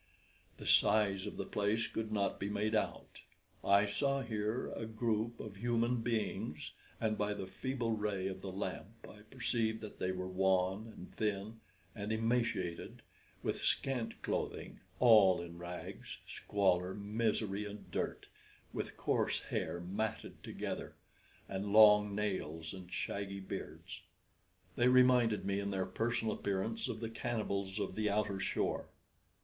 The 0.57 0.65
size 0.65 1.27
of 1.27 1.37
the 1.37 1.45
place 1.45 1.85
could 1.85 2.11
not 2.11 2.39
be 2.39 2.49
made 2.49 2.73
out. 2.73 3.19
I 3.63 3.85
saw 3.85 4.23
here 4.23 4.71
a 4.73 4.87
group 4.87 5.39
of 5.39 5.57
human 5.57 5.97
beings, 5.97 6.71
and 6.99 7.19
by 7.19 7.35
the 7.35 7.45
feeble 7.45 7.91
ray 7.91 8.25
of 8.25 8.41
the 8.41 8.51
lamp 8.51 9.05
I 9.07 9.19
perceived 9.29 9.79
that 9.81 9.99
they 9.99 10.11
were 10.11 10.27
wan 10.27 10.91
and 10.97 11.13
thin 11.13 11.59
and 11.95 12.11
emaciated, 12.11 13.03
with 13.43 13.61
scant 13.61 14.23
clothing, 14.23 14.79
all 14.99 15.39
in 15.39 15.59
rags, 15.59 16.17
squalor, 16.27 16.95
misery, 16.95 17.67
and 17.67 17.91
dirt; 17.91 18.25
with 18.73 18.97
coarse 18.97 19.39
hair 19.51 19.79
matted 19.79 20.43
together, 20.43 20.95
and 21.47 21.71
long 21.71 22.15
nails 22.15 22.73
and 22.73 22.91
shaggy 22.91 23.39
beards. 23.39 24.01
They 24.75 24.87
reminded 24.87 25.45
me 25.45 25.59
in 25.59 25.69
their 25.69 25.85
personal 25.85 26.33
appearance 26.33 26.87
of 26.89 27.01
the 27.01 27.09
cannibals 27.11 27.77
of 27.79 27.93
the 27.93 28.09
outer 28.09 28.39
shore. 28.39 28.87